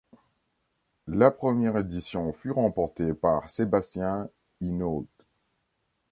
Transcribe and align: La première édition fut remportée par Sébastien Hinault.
La 1.05 1.29
première 1.29 1.77
édition 1.77 2.33
fut 2.33 2.49
remportée 2.49 3.13
par 3.13 3.47
Sébastien 3.49 4.31
Hinault. 4.59 5.05